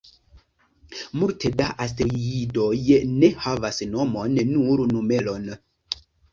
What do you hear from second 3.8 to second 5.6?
nomon, nur numeron.